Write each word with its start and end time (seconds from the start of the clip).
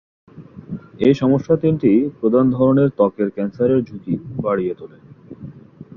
এই 0.99 1.13
সমস্যা 1.13 1.53
তিনটি 1.57 1.91
প্রধান 2.19 2.45
ধরনের 2.51 2.89
ত্বকের 2.89 3.29
ক্যান্সারের 3.29 3.79
ঝুঁকি 3.83 4.13
বাড়িয়ে 4.43 4.73
তোলে। 4.75 4.97